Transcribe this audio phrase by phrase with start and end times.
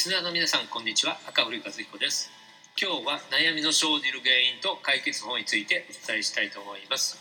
[0.00, 1.20] スナーの皆さんこんにちは。
[1.28, 2.30] 赤堀和彦です。
[2.74, 7.20] 今日は悩みの生じる原因と解決法についてお伝えしたいと思います。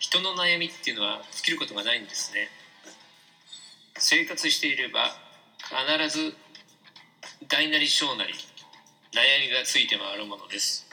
[0.00, 2.48] 人の悩みっていうのは尽きることがないんですね。
[3.98, 5.14] 生活していれば
[5.62, 6.34] 必ず
[7.46, 8.34] 大なり小なり
[9.14, 10.88] 悩みがついて回るものです。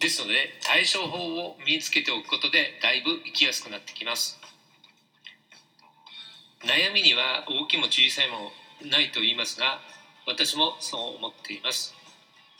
[0.00, 1.16] ですので対処法
[1.48, 4.38] を身につけておくことでだいぶ生きやすくなってきます。
[6.60, 8.52] 悩みには大きいも小さいも
[8.84, 9.80] ないと言いますが
[10.26, 11.94] 私もそう思っています。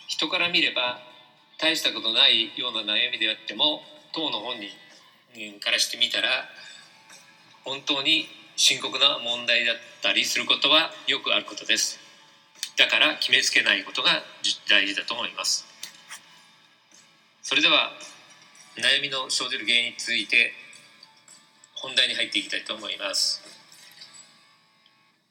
[0.06, 1.00] 人から見れば
[1.58, 4.56] 大したことないような悩みであっても当の本
[5.34, 6.48] 人からしてみたら
[7.64, 11.98] 本当に深刻な問題だったりすることはよくあることです。
[12.78, 14.22] だから決めつけないことが
[14.68, 15.66] 大事だと思います。
[17.42, 17.92] それでは
[18.76, 20.52] 悩みの生じる原因について
[21.74, 23.55] 本題に入っていきたいと思います。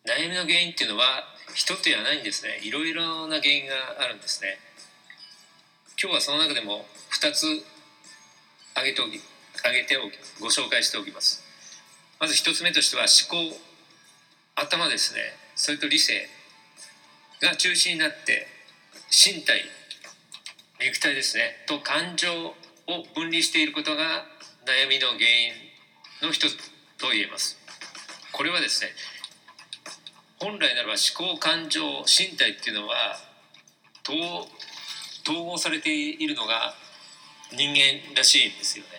[0.05, 1.25] 悩みの原因っていうのは
[1.55, 2.59] 一つではないんですね。
[2.61, 4.59] いろいろな原因があるんですね。
[5.99, 7.45] 今日はその中でも2つ
[8.75, 9.19] 挙げておき
[9.59, 11.43] 挙げておきご紹介しておきます。
[12.19, 13.57] まず1つ目としては思考
[14.55, 15.21] 頭ですね。
[15.55, 16.27] それと理性
[17.41, 18.47] が中心になって
[19.09, 19.63] 身体
[20.79, 21.65] 肉体ですね。
[21.67, 22.53] と感情を
[23.15, 24.25] 分離していることが
[24.65, 25.53] 悩みの原因
[26.21, 26.57] の一つ
[26.99, 27.57] と言えます。
[28.33, 28.91] これはですね
[30.39, 33.17] 本来ならば思考感情身体っていうのは
[35.27, 36.73] 統合されているのが
[37.51, 38.89] 人間らしいんですよね。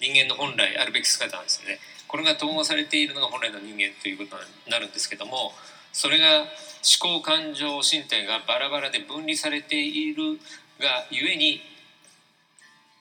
[0.00, 1.78] 人間の本来あるべき姿なんですよね。
[2.08, 5.52] これが統合されているのが本来の人間ということになるんですけども
[5.92, 10.38] それが思考感情身体がバラバラで分離されている
[10.80, 11.60] がゆえに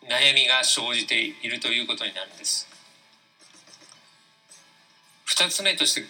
[0.04, 2.68] 悩みが生じているということになるんです。
[5.28, 6.04] 2つ目として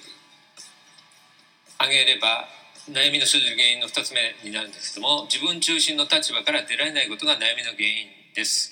[1.82, 2.48] 挙げれば
[2.90, 8.72] 悩みの生じる原因の2つ目になるんですけども自分中心の立場から出られないことが悩みの原因です。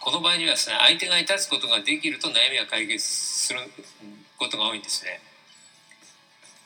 [0.00, 3.60] この場合にはですね相手が立つことができると悩みが解決する
[4.36, 5.20] ことが多いんですね。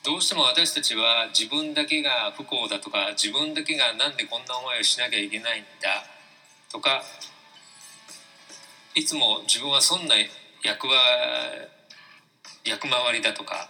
[0.02, 6.06] どうしても私たちは自分だけが不幸だとか自分だけがなんでこんな思いをしなきゃいけないんだ
[6.72, 7.02] とか
[8.94, 10.14] いつも自分はそんな
[10.62, 10.94] 役は
[12.64, 13.68] 役回りだとか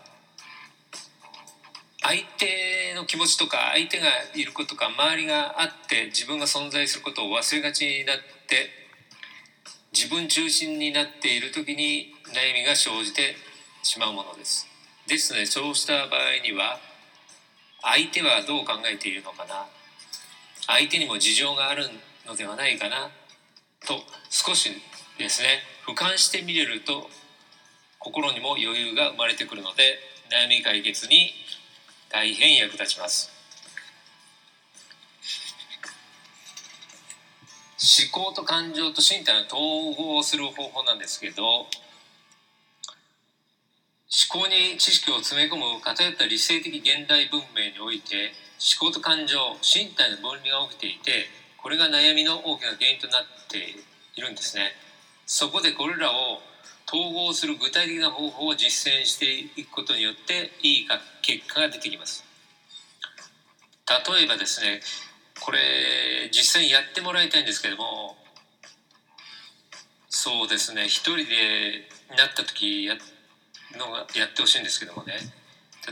[2.06, 4.06] 相手の気持ちとか相手が
[4.37, 8.71] いることか周りがあって自分が存在することを忘れがちになって
[9.93, 13.34] 自分中心になっている時に悩みが生じて
[13.83, 14.69] しまうものです。
[15.09, 16.78] ですのでそうした場合には
[17.83, 19.67] 相手はどう考えているのかな
[20.69, 21.91] 相手にも事情がある
[22.25, 23.11] のではないかな
[23.87, 23.99] と
[24.31, 24.71] 少し
[25.19, 27.09] ですね俯瞰してみれると
[27.99, 29.99] 心にも余裕が生まれてくるので
[30.31, 31.31] 悩み解決に
[32.16, 33.31] 大変役立ちます。
[37.77, 41.69] 思考と感情と身体の統合をする方法なんですけど思
[44.31, 48.32] 考に知識を詰め込む偏った理性的現代文明において
[48.81, 51.26] 思考と感情身体の分離が起きていて
[51.59, 53.59] これが悩みの大きな原因となって
[54.16, 54.72] いるんですね。
[55.26, 56.41] そこでこれらを
[56.86, 60.88] 統合する具体的な方法を実践していくことによっていい
[61.22, 62.24] 結果が出てきます。
[63.86, 64.80] 例えばですね
[65.41, 68.16] これ実際にやってもらいたいんですけども
[70.08, 72.96] そうですね一人でなった時や
[73.78, 75.14] のがやってほしいんですけどもね。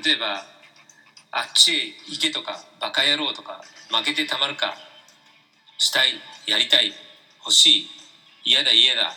[0.03, 0.44] 例えば
[1.31, 4.77] 「あっちへ行け」とか「バカ野郎」とか「負けてたまるか」
[5.78, 6.93] 「したい」「やりたい」
[7.38, 7.91] 「欲しい」
[8.44, 9.16] 「嫌だ嫌だ」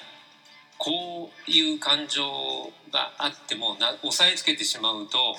[0.78, 2.24] こういう感情
[2.92, 5.36] があってもな押さえつけてしまうと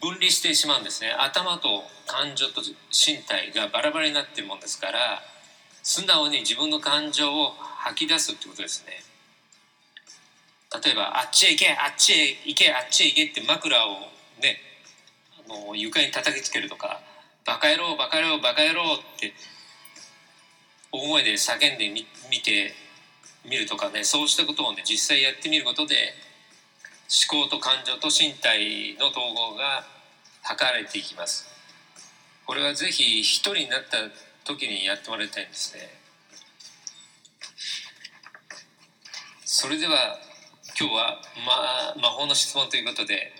[0.00, 1.10] 分離してしまうんですね。
[1.10, 5.22] 頭と感情と身体がバラバラになってるもんですから
[5.82, 9.02] 素直に自分の感情を吐き出すってことですね。
[10.84, 13.92] 例えばあっちへ行けあっちへ行けあっちへ行けって枕を
[14.40, 14.60] ね
[15.48, 17.00] あの床に叩きつけるとか
[17.46, 19.32] バカ野郎バカ野郎バカ野郎って
[20.92, 22.74] 大声で叫んでみ見て
[23.48, 26.14] みるとかねそうしたことをね実際やってみることで
[27.30, 29.84] 思考と感情と身体の統合が
[30.46, 31.48] 図られていきます。
[32.46, 33.98] これはぜひ一人になった
[34.44, 35.88] 時にやってもらいたいんですね。
[39.44, 40.18] それでは
[40.78, 41.20] 今日は、
[41.96, 43.32] ま、魔法の質問ということで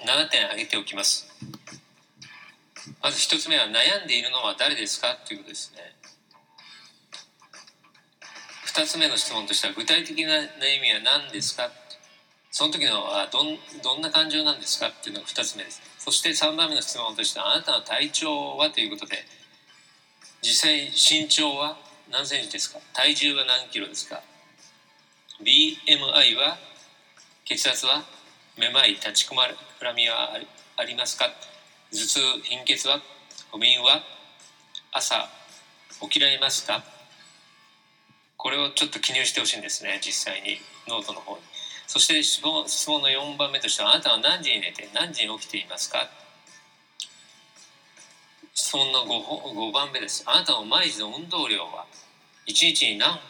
[0.00, 1.28] 7点挙げておきます。
[3.00, 5.16] まず1つ目は悩んでいるのは誰ですか？
[5.26, 6.01] ということですね。
[8.74, 11.70] 2つ目の質問としては具体的な悩みは何ですか？
[12.50, 14.88] その時のはどんどんな感情なんですか？
[14.88, 15.82] っていうのが2つ目です。
[15.98, 19.18] そして3番目の質問としてはあなたの体調はということで
[20.40, 21.76] 実際身長は
[22.10, 22.78] 何センチですか？
[22.94, 24.22] 体重は何キロですか
[25.42, 26.56] ？BMI は
[27.44, 28.04] 血圧は
[28.58, 29.44] めまい立ちこま
[29.80, 30.32] らみは
[30.78, 31.26] ありますか？
[31.92, 33.02] 頭痛貧血は？
[33.52, 34.02] 不眠は？
[34.92, 35.28] 朝
[36.00, 36.82] 起きられますか？
[38.42, 40.58] これをちょっと記入してほしいんですね実際に
[40.88, 41.42] ノートの方に。
[41.86, 46.10] そして質問質問の4番目としてはあなたは何時に寝て何時に起きていますか？
[48.52, 50.24] 質問の 5, 5番目です。
[50.26, 51.86] あなたの毎日の運動量は
[52.48, 53.20] 1日に何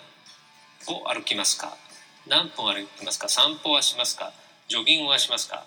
[0.87, 1.77] 歩歩きますか？
[2.27, 3.29] 何分歩きますか？
[3.29, 4.33] 散歩はしますか？
[4.69, 5.67] ジョギングはしますか？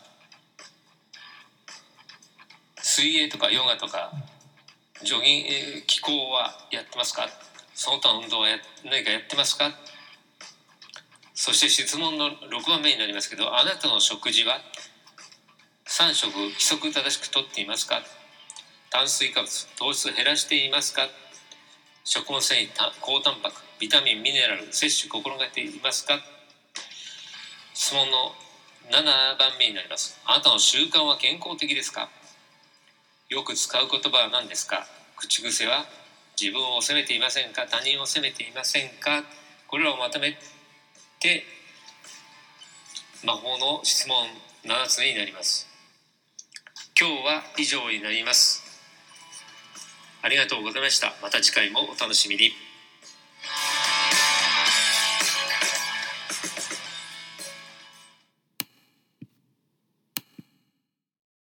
[2.82, 4.12] 水泳とかヨガとか
[5.04, 5.50] ジョギング
[5.86, 7.30] 気候はやってますか？
[7.76, 8.48] その他の運動は
[8.86, 9.70] 何かやってますか？
[11.34, 14.62] そして質問の6番目になりますけどあなたの食事は
[15.86, 18.02] ？3食規則正しくとっていますか？
[18.90, 21.10] 炭水化物糖質減らしていますか？
[22.06, 22.70] 食物繊維
[23.02, 26.20] 高タンパクビタミンミネラル摂取心がけていますか？
[27.74, 28.32] 質問の
[28.90, 29.04] 7
[29.38, 30.18] 番目になります。
[30.26, 32.10] あなたの習慣は健康的ですか？
[33.28, 34.88] よく使う言葉は何ですか？
[35.18, 35.86] 口癖は？
[36.40, 37.66] 自分を責めていませんか？
[37.66, 39.24] 他人を責めていませんか？
[39.68, 40.38] これらをまとめ
[41.20, 41.44] て
[43.24, 44.28] 魔法の質問
[44.66, 45.68] 7つになります。
[47.00, 48.64] 今日は以上になります。
[50.22, 51.14] ありがとうございました。
[51.22, 52.52] また次回もお楽しみに。